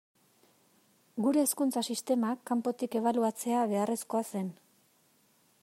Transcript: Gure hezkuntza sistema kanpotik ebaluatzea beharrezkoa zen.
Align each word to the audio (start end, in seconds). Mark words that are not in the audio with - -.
Gure 1.25 1.43
hezkuntza 1.47 1.83
sistema 1.95 2.31
kanpotik 2.51 2.97
ebaluatzea 3.03 3.61
beharrezkoa 3.75 4.23
zen. 4.33 4.49